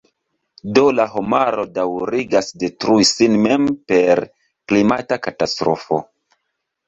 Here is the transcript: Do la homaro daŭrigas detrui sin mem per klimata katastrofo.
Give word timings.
Do 0.77 0.83
la 0.99 1.03
homaro 1.17 1.65
daŭrigas 1.73 2.47
detrui 2.63 3.05
sin 3.09 3.37
mem 3.43 3.69
per 3.93 4.21
klimata 4.73 5.19
katastrofo. 5.27 6.01